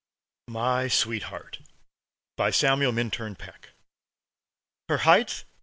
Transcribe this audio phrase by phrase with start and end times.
[0.47, 1.59] MY SWEETHEART
[2.35, 3.69] BY SAMUEL MINTURN PECK
[4.89, 5.43] Her height?